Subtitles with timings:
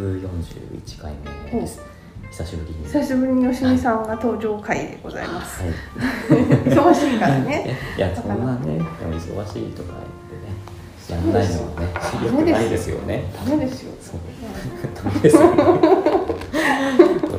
[0.00, 1.12] 141回
[1.52, 1.78] 目です、
[2.30, 2.84] 久しぶりに。
[2.86, 5.62] 久しぶりに吉見さんが登場会でございます。
[5.62, 5.72] はい。
[6.72, 7.76] 忙しいからね。
[7.98, 9.60] いやそんなねでも忙しいとか言って
[10.40, 10.48] ね
[11.10, 11.86] やんないのはね
[12.26, 13.24] よくないですよね。
[13.46, 13.92] ダメですよ。
[14.00, 14.20] そう。
[14.94, 15.42] ダメですよ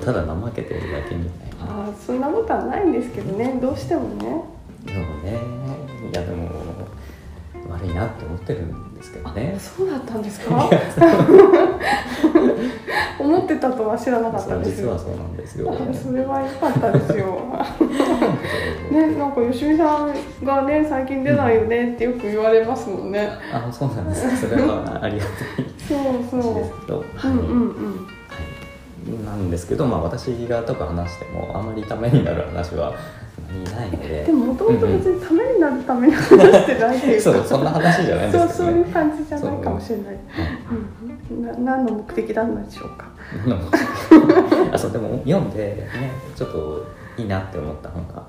[0.05, 1.75] ただ怠けてるだけみたいな。
[1.83, 3.57] ああ、そんなことはないんですけどね。
[3.59, 4.43] どうしてもね。
[4.85, 5.39] でもね
[6.11, 6.49] いやでも
[7.81, 10.69] 悪いなって思ってるんですけどねそうだったんですか？
[13.19, 17.39] 思ってたとは知らなかっそたです実はそうなんですよあそれは良かったですよ。
[18.91, 20.13] ね、なんか吉見さん
[20.43, 23.29] がね、最近出ないよねってよく言われますもんね。
[23.53, 26.55] あそうなんですかそれはありがたいそうそう。
[26.55, 28.07] ですけど、はいうんうんうん。
[29.13, 32.93] はい、なんですけど、まあ、私がとか話してもあまりためになる話は
[33.49, 37.23] 何ないのででももともと別にためになるために話してないっていうか。
[37.31, 38.73] そうそんな話じゃないんでそうすけどね。
[38.73, 40.05] そういう感じじゃないかもしれない。
[40.05, 40.17] はい
[41.31, 43.05] うん、な何の目的なんでしょうか。
[44.73, 46.85] あそうでも読んでねちょっと
[47.17, 48.23] いいなって思った本が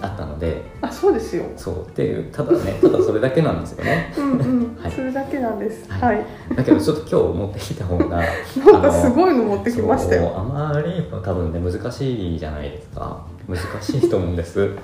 [0.00, 1.44] あったのであ、そうですよ。
[1.56, 5.90] そうっていうただねただそれだけなんですよねうんうん、はいそれだけなんです。
[5.90, 6.56] ははいい。
[6.56, 10.38] だけどちょっと今日持ってきた本がなんかすごいの持ってきましたそうよ。
[10.38, 14.76] あまり多分ね難しいじゃないですか難しいと思うんです。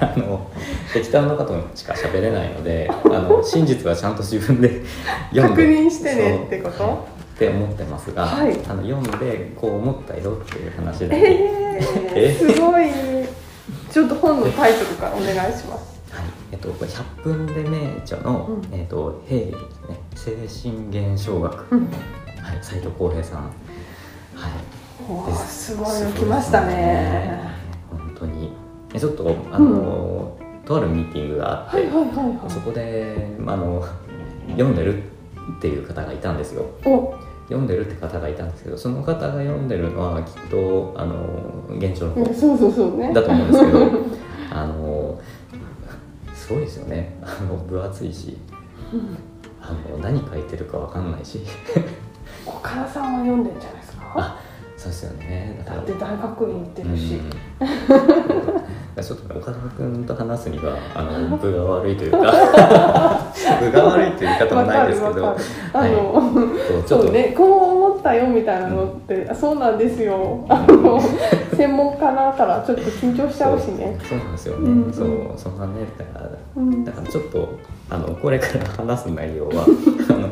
[0.00, 0.50] あの
[0.92, 4.82] 適当なことしか喋れないのであの真実はちゃんと自分で
[5.30, 7.08] 読ん確で認してねってこと？
[7.36, 8.52] って思ってますが、はい。
[8.68, 12.38] あの読んでこう思ったよっていう話だけ、ええ？
[12.38, 12.90] ー、すごい。
[13.90, 16.00] ちょっと本のタイトルからお願いします。
[16.10, 16.24] はい。
[16.52, 18.78] えっと、これ100分で名著の、うん。
[18.78, 19.58] えっと、ヘーゲル
[20.14, 20.50] ですね。
[20.52, 21.86] 精神現象学、うん。
[21.86, 23.38] はい、斉藤浩平さん。
[23.38, 25.12] はい。
[25.12, 25.76] わあ、です。
[25.76, 27.49] ごいの来ましたね。
[28.98, 33.84] ちょっとあの、とあるミーティングがあって、はいはいはいそこであの
[34.50, 35.02] 読んでる
[35.58, 36.66] っていう方がいたんですよ。
[37.48, 43.12] 読んでるって方がいたんですけどその方が読んでるのはきっとあの現状の方うんそうそうそうね。
[43.12, 43.78] だと思うんですけど
[44.52, 45.20] あの
[46.32, 47.18] すごいですよね。
[47.22, 48.36] あの分厚いし
[48.92, 49.16] うん。
[49.60, 51.40] あの何書いてるかわかんないし。
[52.46, 54.02] 岡田さんは読んでんじゃないですか？
[54.16, 54.36] あ
[54.76, 55.62] そうですよね。
[55.66, 57.14] だって大学院行ってるし。
[57.14, 57.30] うん
[58.96, 62.18] ちょっと岡田君と話すにはあの分が悪いというか
[63.60, 65.36] 分が悪いという言い方もないですけど
[65.72, 66.32] あの、
[66.68, 67.04] そうちょっと。
[67.04, 67.50] そうね、こう
[67.86, 70.44] 思ったよみたいなのって、あそうなんですよ。
[70.48, 71.00] あの
[71.56, 73.98] 専門家だからちょっと緊張しちゃうしね。
[74.02, 76.84] そうなんですよね、うんそうそんなねだからうん。
[76.84, 77.48] だからちょっと
[77.88, 79.64] あのこれから話す内容は
[80.10, 80.28] あの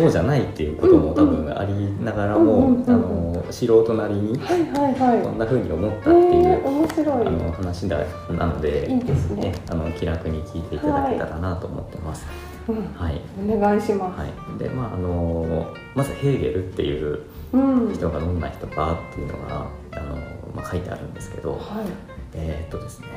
[0.00, 5.22] そうじゃないっていうことも多分ありながらも、あの素人なりにはいはいはい。
[5.22, 7.26] こんな風に思ったっていう、えー、面白い。
[7.26, 7.98] あの話だ
[8.30, 12.26] なのでいいですねあの気楽に聞いていただけたらなと思ってます。
[12.68, 14.20] うんはい、お願いします。
[14.20, 17.20] はいでまああのまずヘーゲルっていう
[17.52, 17.92] うん。
[17.92, 20.16] 人がどんな人かっていうのがあの、
[20.54, 21.60] まあ、書いてあるんですけど、はい。
[22.34, 23.08] えーっとですね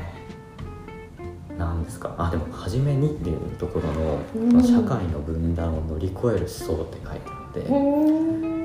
[1.57, 2.15] なんですか？
[2.17, 7.59] あでも「初めに」っていうところの、うんまあ社会の分断を乗り越える思想って書いてあって。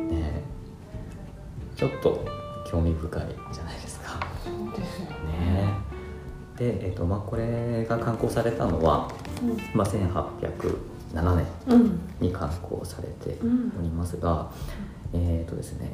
[0.09, 0.43] ね、
[1.76, 2.25] ちょっと
[2.71, 3.22] 興味深い
[3.53, 4.19] じゃないですか。
[4.44, 5.44] そうでね。
[5.44, 5.75] ね
[6.56, 9.09] で、えーっとまあ、これが刊行されたのは、
[9.75, 11.81] まあ、1807年うん。
[11.81, 12.00] うん。
[12.20, 14.50] に刊行されてうんおりますが、
[15.12, 15.93] えっ、とですね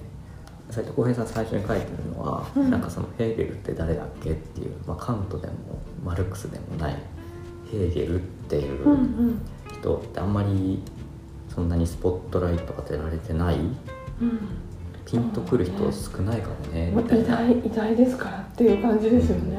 [0.71, 5.55] 斉藤浩平さん最初に書いてるのは、うんなんかそのヘーゲルって誰だっけっていう、まあ、カントでも
[6.05, 6.97] マルクスでもない
[7.71, 8.95] ヘーゲルっていうんう。
[8.95, 9.01] う
[9.33, 9.41] ん
[9.73, 10.83] 人ってあんまり
[11.55, 13.75] そんなにスポットライトが当てられてないうん。
[15.05, 17.37] ピンとくる人少ないかもねまあ偉みたいな。
[17.37, 19.57] 大偉大ですからっていう感じですよね。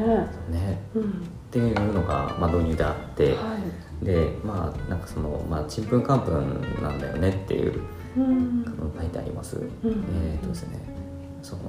[0.49, 1.03] ね、うん。
[1.03, 1.05] っ
[1.51, 3.57] ていうのが、まあ、導入であって、は
[4.01, 4.05] い。
[4.05, 7.81] でまあなんかそのまあちんぷんかんぷんなんだよねっていう
[8.18, 8.66] うん。
[8.98, 9.58] 書いてあります。
[9.58, 10.80] んえっ、とですね、
[11.42, 11.62] その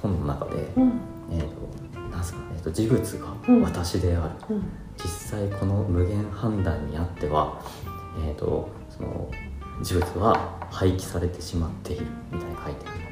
[0.00, 0.92] 本の中で、うん。
[1.30, 3.16] えっ、となんすかね、えっ、と事物
[3.48, 4.54] うんが私である。
[4.54, 4.62] うん。
[4.96, 7.60] 実際この無限判断にあっては、
[8.26, 9.30] えっ、とその
[9.82, 13.02] 事物は廃棄されてしまっているみたいに書いてある。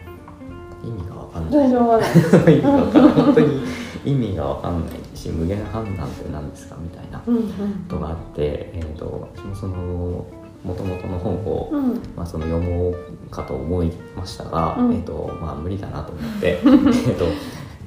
[0.83, 1.65] 意味がわかんない。
[1.65, 3.63] 意味がわかんない本当に
[4.05, 7.85] 意味がわかんないし無限判断って何ですかみたいなこうんうん。
[7.89, 10.27] とがあって、えっ、と私もその
[10.65, 11.95] 元々の本を、うん。
[12.17, 12.97] まあ、その読もう
[13.31, 16.61] かと思いましたが、うんえっ、とまあ無理だなと思って
[17.09, 17.27] えっと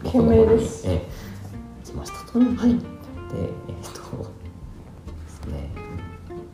[0.03, 4.01] 僕の方にえー来ましたと、うんはいでえっ、と
[5.07, 5.69] ですね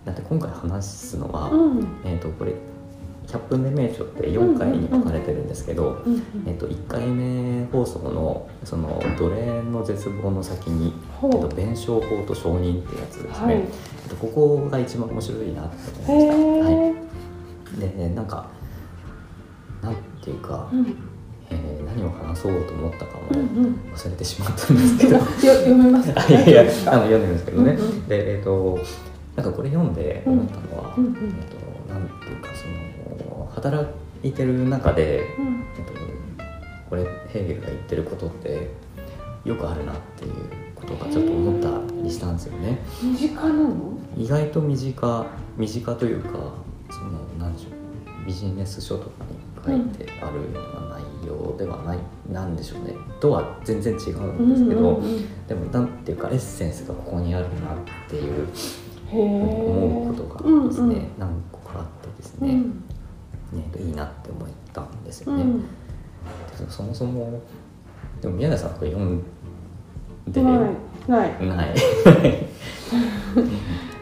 [0.05, 1.87] だって今回話すのは、うん。
[2.03, 2.53] えっ、とこれ
[3.27, 6.23] 100分で名著って4回に分かれてるんですけど、うん。
[6.47, 10.93] えっと1回目放送のその奴隷の絶望の先に、
[11.23, 13.55] えっと弁証法と承認ってやつですね、はい。
[13.55, 16.95] えっとここが一番面白いなってへ思いました、はい。
[17.83, 17.87] え。
[18.07, 18.47] でなんか
[19.81, 20.95] なんていうか、うん。
[21.49, 23.75] えー何を話そうと思ったかもうんうん。
[23.93, 26.21] 忘れてしまったんですけど、よ読めますか？
[26.29, 28.07] いやいやあの読んでるんですけどね、うんうん。
[28.07, 28.77] でえっ、と
[29.35, 31.13] なんかこれ読んで思ったのは、うんうん。
[31.13, 31.19] えっ、
[31.87, 33.87] となんていうかその働
[34.23, 35.63] いてる中で、うん。
[35.77, 35.93] えっと
[36.89, 38.69] これヘーゲルが言ってることって
[39.45, 40.37] よくあるなっていうこ
[40.95, 41.69] とがちょっと思った
[42.03, 42.79] りしたんですよね。
[43.01, 43.69] 身近なの？
[44.17, 45.25] 意外と身近
[45.57, 46.29] 身近というか
[46.89, 49.23] その何でしょうビジネス書とか
[49.71, 51.99] に書いてあるような内容ではない、
[52.31, 52.93] なんでしょうね。
[53.19, 55.47] とは全然違うんですけど、うんうんうん。
[55.47, 57.77] でもなんていうかエッセンスがここにあるなっ
[58.09, 58.47] ていう
[59.11, 62.83] 思うことがですね、何個かあってですね,、うん。
[63.57, 65.43] ねいいなって思ったんですよね。
[65.43, 65.61] うん。
[65.61, 65.65] で
[66.69, 67.41] そもそも
[68.21, 69.23] でも宮根さんこれ読ん
[70.31, 70.41] で。
[70.43, 70.69] ない。
[71.07, 71.47] ない。
[71.47, 71.75] ない。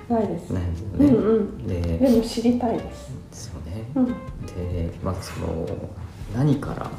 [0.10, 0.54] ないです。
[0.54, 1.06] ないですよね。
[1.06, 1.68] うんうん。
[1.68, 1.98] で。
[1.98, 3.12] でも知りたいです。
[3.30, 3.92] ですよね。
[3.96, 4.06] うん。
[4.06, 5.68] でまずその
[6.36, 6.90] 何から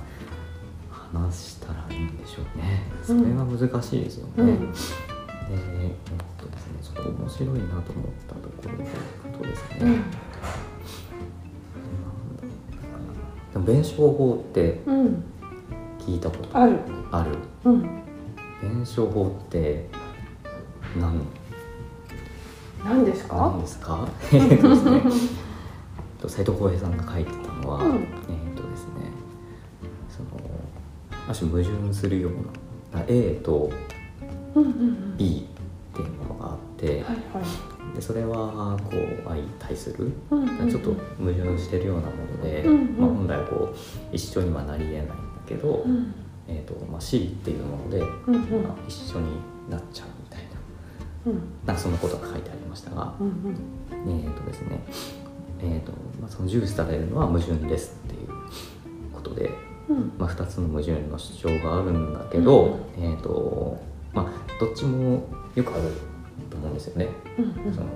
[0.90, 2.82] 話したらいいんでしょうね。
[3.02, 4.32] それが難しいですよね。
[4.36, 4.72] うん。
[4.72, 4.76] で
[5.50, 5.92] えっ
[6.36, 7.82] とですねちょっと面白いなと思っ
[8.26, 10.00] たところでいくとですね、
[13.54, 13.64] うん。
[13.64, 15.24] 弁証法ってうん。
[15.98, 16.78] 聞いたことある。
[17.10, 17.36] ある。
[17.64, 18.07] うん
[18.62, 19.86] 弁証法って
[20.98, 21.20] 何？
[22.84, 23.36] 何ですか？
[23.36, 24.08] 何ですか？
[24.32, 25.02] えっとですね
[26.20, 27.94] と斉藤浩平さんが書いてたのは、うん。
[27.94, 28.02] えっ
[28.56, 28.92] とですね
[30.08, 30.28] その
[31.28, 32.32] ある種矛盾するよう
[32.96, 33.70] なあ A と
[35.16, 35.46] B
[35.92, 37.94] っていうものがあって、はいはい。
[37.94, 40.70] でそれはこう相対するうんうんうん。
[40.70, 42.96] ちょっと矛盾してるようなもので、うんうん。
[42.98, 43.76] まあ、本来こう
[44.14, 45.14] 一緒にはなりえないんだ
[45.46, 46.14] けど、うん
[46.48, 48.62] えーとまあ、C っていうもので、うんうん。
[48.62, 49.26] まあ、一緒に
[49.68, 50.48] なっちゃうみたいな。
[51.26, 51.42] うん。
[51.66, 54.22] なんかそんなことが書いてありましたが、うんうん。
[54.24, 54.80] えーとですね
[55.60, 58.28] えーとまあ、その重視されるのは矛盾ですっていう
[59.12, 59.50] ことで、
[59.88, 60.12] うん。
[60.18, 63.04] まあ、2つの矛盾の主張があるんだけど、うん。
[63.04, 63.78] えーと
[64.14, 65.92] まあ、どっちもよくある
[66.48, 67.08] と思うんですよね。
[67.38, 67.86] うんその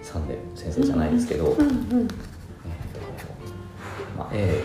[0.00, 1.68] サンデル先生じゃないですけど、うんうん。
[1.68, 2.08] えーと
[4.18, 4.64] まあ、A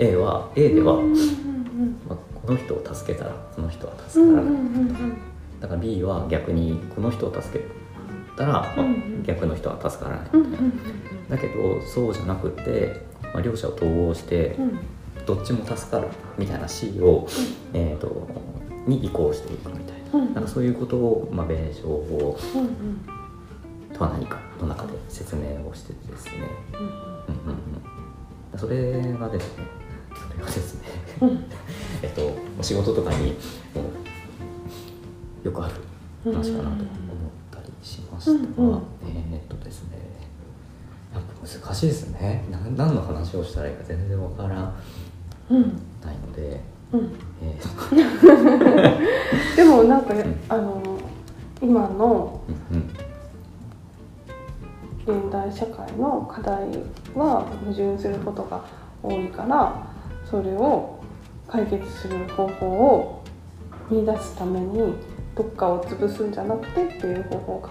[0.00, 5.16] A は A では、うんうんまあ、この人を助けたらこの人はう助からない、んうんうん
[5.60, 7.62] だから B は逆にこの人を助け
[8.34, 8.86] たら、まあ
[9.26, 10.28] 逆の人は助からない。
[11.28, 13.02] だけどそうじゃなくて、
[13.34, 14.78] まあ、両者を統合してうん。
[15.26, 16.08] どっちも助かる
[16.38, 17.28] みたいな C を、
[17.74, 18.26] えー、と
[18.86, 22.38] に移行していくみたいな,、うんなんかそういうことを、まあ、弁証法
[23.92, 26.32] とは何かの中で説明をしててですね、
[26.72, 26.78] うん。
[26.78, 26.94] うんうん
[28.54, 29.79] うん、それがですね
[30.40, 30.88] それがですね。
[31.22, 31.44] う ん
[32.02, 33.30] えっとお仕事とかに
[33.74, 33.82] も
[35.42, 35.74] うよくある
[36.32, 36.86] 話かなと思っ
[37.50, 38.30] たりしました。
[38.32, 38.82] が、うんうん。
[39.06, 39.98] えーっとですね。
[41.14, 42.44] やっぱ難しいですね。
[42.50, 44.60] な何の話をしたらいいか全然わからな
[45.50, 46.60] いうんので、
[46.92, 47.12] うん。
[47.42, 50.18] えー でもなんかん。
[50.48, 50.80] あの
[51.62, 52.40] 今の
[52.70, 52.90] うんうん。
[55.06, 56.68] 現代社会の課題
[57.14, 58.62] は矛盾することが
[59.02, 59.74] 多いから
[60.30, 61.00] それを
[61.48, 63.24] 解決する方法を
[63.90, 64.94] 見出すために
[65.34, 67.70] どっかを潰すんじゃなくてっていう方法を考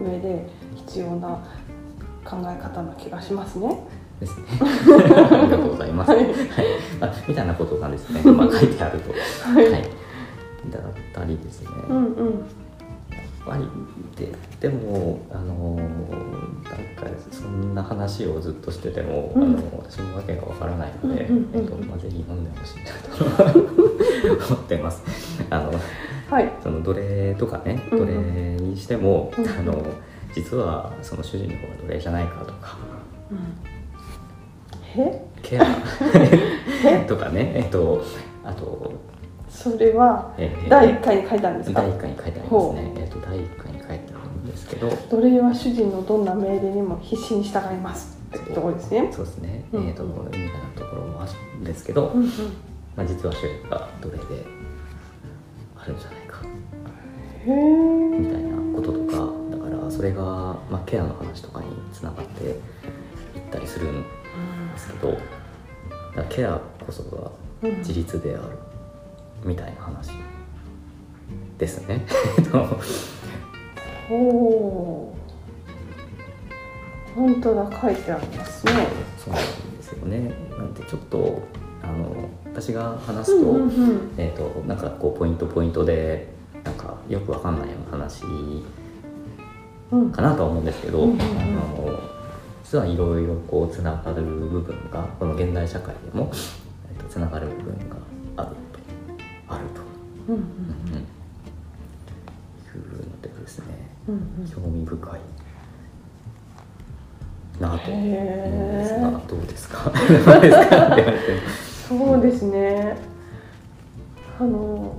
[0.00, 1.42] える上で必要な
[2.24, 3.80] 考え方な気がしますね。
[4.20, 4.46] ですね。
[4.60, 6.26] ありがとうございます、ははい。
[6.26, 6.28] い
[7.00, 9.12] まあ、みたいなことがですね、まあ、書いてあると。
[9.12, 9.70] はい。
[9.70, 9.82] はい、
[10.70, 10.82] だっ
[11.14, 12.44] たりですね、うんうん
[13.46, 13.64] ぱり
[14.16, 15.84] ででもあのなん
[16.96, 19.42] かそんな話をずっとしてても、うん。
[19.44, 21.60] あの私もわけがわからないので、うんうんうんうん。
[21.62, 25.02] えっとまあ、ぜひ飲んでほしいなと思ってます。
[25.48, 25.72] あの
[26.28, 26.52] はい。
[26.62, 28.12] その奴隷とかね奴隷
[28.60, 29.82] にしても、うんあの
[30.34, 32.76] 実はその主人の方が奴隷じゃないかとか
[33.30, 35.00] うん。
[35.00, 35.22] え？
[35.42, 35.64] ケア
[37.06, 38.02] とかねえっと
[38.44, 38.92] あと、
[39.48, 41.80] それはえー第1回に書いたんですか？
[41.82, 42.92] 第1回に書いてありますね。
[42.98, 44.88] えっと第1回に書いてあるんですけど。
[45.10, 49.08] 奴隷は主人のどんな命令にも必死に従いますってところですね。
[49.12, 49.88] そうですね、うん。
[49.88, 52.28] えー、とみたいなところもあるんですけど、うんうん。
[52.96, 54.24] まあ、実は主役が奴隷で
[55.76, 56.42] あるんじゃないか。
[57.46, 62.56] みたいなこととかだからそれが、まあ、ケアの話とかにつながっていっ
[63.52, 65.20] たりするんですけどだか
[66.16, 67.30] らケアこそが
[67.62, 68.58] うん自立である
[69.46, 70.10] みたいな話
[71.58, 72.04] ですね。
[72.38, 72.66] えっと
[74.08, 75.16] ほう。
[77.14, 78.72] 本当だ書いてありますね。
[79.16, 80.34] そうなんですよね。
[80.58, 81.42] なんでちょっと
[81.82, 83.56] あの私が話すと,、
[84.18, 86.28] えー、となんかこうポイントポイントで
[86.64, 88.24] なんかよくわかんないような話
[89.92, 92.00] うんかなとは思うんですけど、あの
[92.64, 96.30] 実はいろいろこうつながる部分がこの現代社会でも、
[96.90, 97.96] えっとつながる部分が
[98.36, 98.56] あるとある
[100.26, 100.38] と、うん。
[100.38, 100.42] うん。
[100.42, 100.44] い
[102.78, 103.64] うのでですね
[104.08, 104.14] うん。
[104.14, 104.48] うん。
[104.50, 105.20] 興味深い
[107.60, 108.10] なと思うん。
[108.10, 111.24] ですがどうですかどうですかって言われて
[111.88, 112.96] そうですね
[114.38, 114.98] あの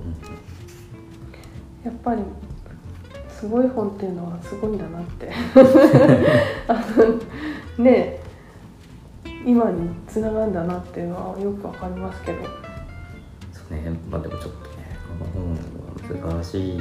[1.84, 2.22] やっぱり
[3.30, 4.78] すごい本っていうのはすごいん。
[4.78, 5.30] だなって
[6.66, 6.84] あ
[7.78, 8.18] のね
[9.46, 10.54] 今につながるん。
[10.54, 12.42] だなっていうのはよくわかりますけど
[13.52, 14.67] そうねまあでもちょっと
[16.14, 16.80] ねこの本は難しい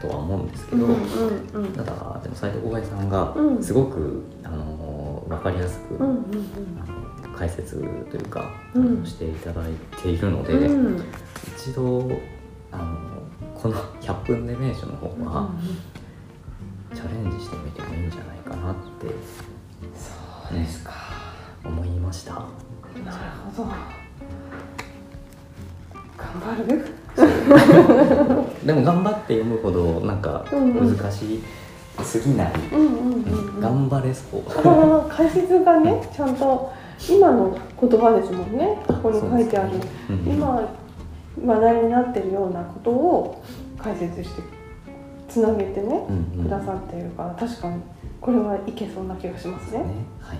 [0.00, 1.72] とは思うんですけど、うんうんうん。
[1.72, 3.62] ただでも斉藤浩平さんがうん。
[3.62, 6.26] すごく、あの分かりやすく、うんうん
[6.82, 7.78] あの解説
[8.10, 9.04] というか、うん。
[9.06, 10.86] していただいているので、うん。
[10.86, 11.04] うん
[11.56, 12.10] 一度
[12.70, 12.98] あの
[13.54, 15.50] この「100分で名所」の方は、
[16.94, 19.06] チャレンジしてみてもいいんじゃないかなって
[19.94, 20.92] そうですか、
[21.64, 22.32] 思いました。
[22.34, 22.46] なる
[23.54, 23.70] ほど
[26.32, 26.84] 頑張る
[28.64, 31.42] でも頑張って読むほどなんか難し
[32.02, 32.52] すぎない、
[33.60, 34.42] 頑張れそう。
[35.10, 36.72] 解説がねちゃんと
[37.10, 38.78] 今の言葉ですもんね。
[38.86, 39.84] ここに書いてある、ね。
[40.10, 40.16] うん。
[40.32, 40.68] 今
[41.44, 43.44] 話題になってるようなことを
[43.78, 44.42] 解説して
[45.28, 46.44] つなげてね、うんうん。
[46.44, 47.82] くださっているから確かに
[48.20, 49.80] これはいけそうな気がしますね。
[49.80, 49.84] ね。
[50.20, 50.38] はい。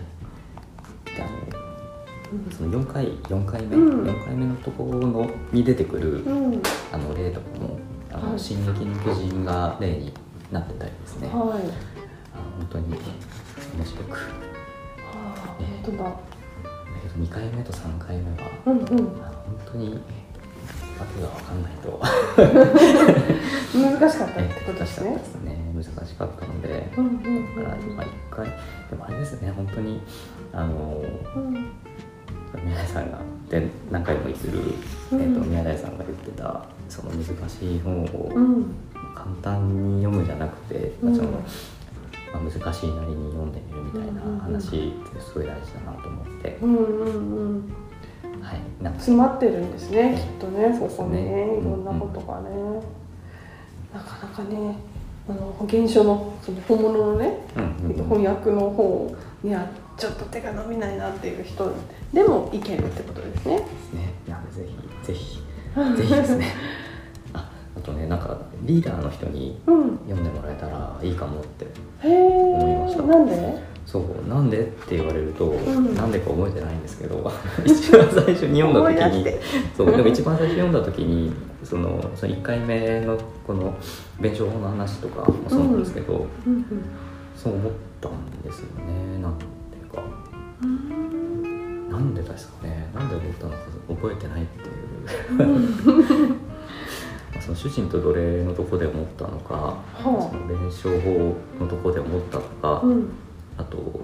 [2.57, 4.07] その4回4回目、うん。
[4.07, 6.63] 4回目のところのに出てくる、うん。
[6.93, 7.79] あの例とかも
[8.13, 8.39] 「あのはい。
[8.39, 10.13] 進撃の巨人」が例に
[10.51, 11.61] なってたりですね、あのはい。
[11.61, 11.71] 本
[12.71, 16.11] 当に面白く、ああ本当だ。
[17.05, 18.85] えーと2回目と3回目は、うんうん。
[18.85, 22.01] あの本当にわけが分かんないと。
[24.01, 25.11] 難しかったってことですね。
[25.11, 25.25] 難しかったで。
[25.25, 25.73] すね。
[25.75, 28.47] 難しかったので、うんうんだから今1回。
[28.91, 29.51] でもあれですね。
[29.57, 30.01] 本当に
[30.53, 31.03] あの
[31.37, 31.55] うん
[32.59, 33.19] 宮台さんが
[33.49, 34.59] で何回も言ってる、
[35.13, 38.75] うんえー、と宮台さんが言ってたその難しい本をうん。
[39.15, 41.17] 簡単に読むんじゃなくて、うん。
[41.17, 41.31] その
[42.33, 47.75] まあ、難しいなりに読んでみるみたいな話ってすごい大事だなと思って、うんうんうん。
[48.41, 48.61] はい。
[48.81, 51.59] なんか詰まってるんですねきっとねそこにねね。
[51.59, 52.51] いろんなことがね、
[53.93, 54.77] なかなかね
[55.29, 58.09] あの原書のその本物のね、うんうんうん。
[58.09, 61.73] 翻訳の方にはちょっと手が伸びないなっていう人
[62.13, 63.59] でもいけるってことですね。
[63.59, 64.67] ですねなんでぜ
[65.03, 65.43] ひぜひ
[65.97, 66.47] ぜひですね
[67.33, 69.99] ああとねなんかリーダーの人にうん。
[70.09, 71.67] 読んでもらえたらいいかもって。
[72.03, 73.73] 思いましたなんで？
[73.85, 77.31] そうなんでって言われると、んなんでか覚えてないんですけど
[77.67, 79.27] 一番最初に読んだ時に
[79.77, 81.33] そうでも一番最初に読んだ時に
[81.65, 83.75] そのその1回目のこの
[84.21, 86.65] 弁証法の話とかもそうなんですけど、うん
[87.37, 89.45] そう思ったんですよねなんて
[90.01, 91.93] い。
[91.93, 93.57] なんでですかねなんで思ったのか
[93.89, 94.73] 覚えてないってい
[95.47, 96.39] うま
[97.39, 102.81] あ その主人と奴隷のとこで思ったのか、はその弁証法のとこで思ったのか、あ。
[102.83, 103.09] うん
[103.59, 104.01] あとその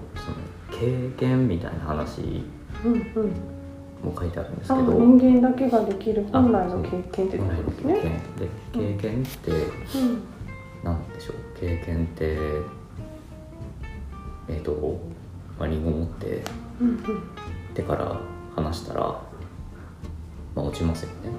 [0.79, 2.43] 経験みたいな話
[2.85, 2.99] うんうん。
[4.03, 8.21] も書いてあるんですあけど人間だけができる本来のあ経験ってことです経ね。
[8.71, 10.21] 験で経験ってうん。
[10.83, 12.37] 何でしょう経験って
[14.47, 14.71] えっ、と、
[15.59, 16.41] まあ、リンゴ持って
[17.73, 18.19] 手から
[18.55, 19.21] 離したら、ま
[20.57, 21.31] あ、落ちますよね、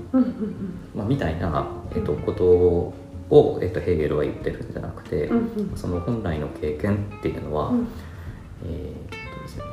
[0.95, 5.31] まあ、みたいな、えー、とことを、えー、とヘーゲルは言ってるんじゃなくて、
[5.77, 7.89] その本来の経験っていうのは、うん。
[8.65, 9.65] えっ、とですね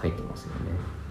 [0.00, 1.04] 書いてますよね。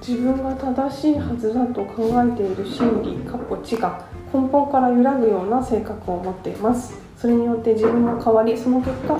[0.00, 9.18] 自分が正しいはずだと考えている心理かっこ知が根本から揺らぐような性格を持っていますそれによって自分も変わりその結果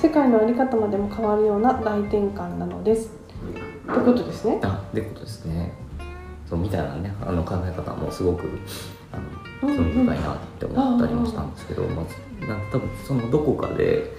[0.00, 3.10] 世界の在り方までも変わるような大転換なのです。
[3.86, 4.60] ということですね。
[4.62, 5.72] あってことですね。
[6.48, 8.48] そうみたいなねあの考え方もすごく
[9.10, 9.16] あ
[9.66, 14.12] のうん興味深いなって思ったりもしたんですけど、まあ、な多分そのどこかで、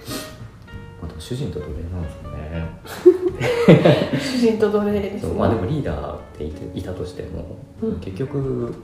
[1.18, 2.68] 主人と奴隷なんですよね。
[4.20, 5.32] 主人と奴隷ですね。
[5.34, 8.00] まあでもリーダーっていていたとしても、うん。
[8.00, 8.74] 結局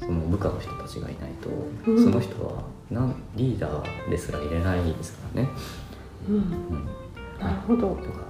[0.00, 2.04] その部下の人たちがいないと、うん。
[2.04, 5.48] その人はなんリーダーですら入れないですからね、
[6.28, 6.34] うん。
[6.36, 6.88] うん、
[7.40, 7.96] なるほど。
[7.96, 8.20] とか、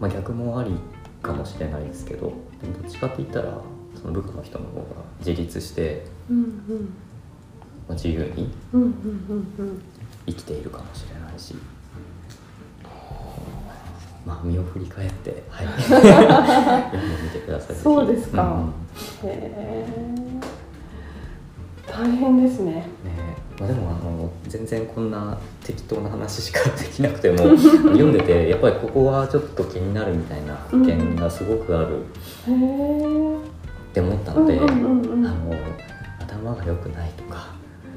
[0.00, 0.72] まあ、逆もあり
[1.22, 3.60] かもしれないですけどでもどっちかって言ったら
[3.94, 4.86] その部下の人の方が
[5.18, 6.44] 自立して、うんうん。
[7.88, 8.52] まあ、自由に
[10.26, 11.54] 生きているかもしれないし。
[14.26, 16.00] まあ身を振り返って、はい、読ん
[16.90, 17.76] でみてください。
[17.76, 18.42] そうですか。
[18.42, 18.68] んうん。
[18.68, 18.72] へ
[19.22, 19.86] え
[21.96, 22.72] 大変ですね。
[22.72, 22.84] ね。
[23.58, 32.04] まあ、でもあの全然こんな適当な話しかできなくても 読んでてやっぱりここはちょっと気になるみたいな点がすごくある。
[32.48, 33.38] へえっ
[33.94, 35.26] て思ったので、うんうんうんうん。
[35.26, 35.54] あの
[36.20, 37.46] 頭が良くないとか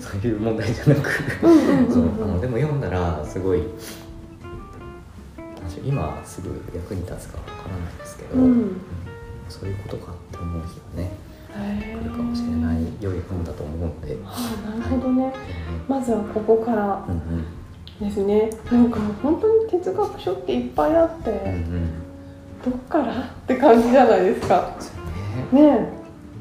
[0.00, 1.10] そういう問題じゃなく
[1.42, 2.16] うんうんそううん。
[2.18, 3.62] うんあのでも読んだらすごい
[5.84, 8.42] 今すぐ役に立つかわからないですけど、うん。
[8.44, 8.76] うん
[9.52, 11.10] そういうことかって思う日がね。
[11.10, 11.21] へ
[11.54, 15.32] 来るかもしれない良い本だと思うので、あなるほどね。
[15.88, 18.08] まずはここからうんうん。
[18.08, 18.50] ですね。
[18.70, 21.90] なんか本当に哲学書っていっぱいあって、うんうん。
[22.64, 23.20] どっから？
[23.20, 24.76] って感じじゃないですか。
[25.52, 25.62] ね。
[25.62, 25.88] ね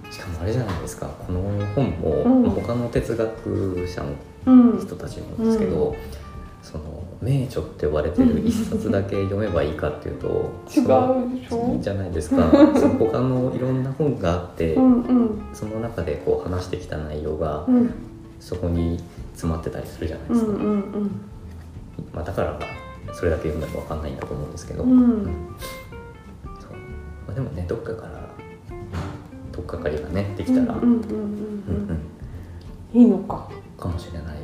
[0.10, 1.08] しかもあれじゃないですか。
[1.08, 1.42] この
[1.76, 2.44] 本も、うん。
[2.44, 4.04] まあ他の哲学者
[4.46, 5.96] の人たちもですけど、
[6.62, 11.78] その名著って呼ばれてる一冊だけ読めばいいかっていうと違そうでしょ？
[11.82, 12.52] じゃないですか。
[12.78, 15.42] その他のいろんな本があって、うんうん。
[15.54, 17.94] その中でこう話してきた内容がうん。
[18.40, 19.00] そこに
[19.34, 21.12] 詰まってたりするじゃないですか、うんうん
[22.12, 22.60] まあ、だから
[23.14, 24.92] それだけ読んだら分かんないんだと思うんですけど、うん。
[24.92, 25.24] うん
[26.60, 26.72] そう。
[27.28, 28.30] まあ、でもねどっかから
[29.52, 30.96] 取っかかりがねできたら、うんうんうんうん。
[30.96, 31.02] うん
[32.94, 33.00] うん。
[33.00, 33.48] いいのか。
[33.78, 34.38] かもしれない。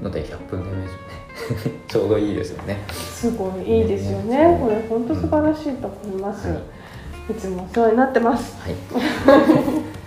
[0.00, 1.17] ので100分で名著ね
[1.88, 2.84] ちょうどいいですよね。
[2.90, 4.36] すごいいいですよね。
[4.36, 4.58] ね。
[4.60, 7.32] これ本当素晴らしいと思います、はい。
[7.32, 8.56] い、つもお世話になってます。
[8.60, 8.74] はい。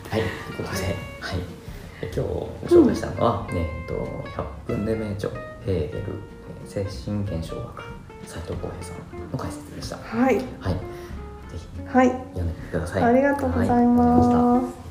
[0.09, 0.21] はい。
[0.55, 0.85] ということで、
[1.19, 1.37] はい、
[2.01, 5.31] で今日ご紹介したのは、ねえっと100分で名著
[5.65, 6.03] ヘーゲル
[6.75, 7.83] えー精神現象学
[8.25, 9.97] 斉藤浩平さんの解説でした。
[9.97, 10.35] はい。
[10.59, 10.73] はい。
[10.73, 10.79] ぜ
[11.57, 12.07] ひはい。
[12.07, 13.03] 読んでください。
[13.03, 14.90] ありがとうございましたます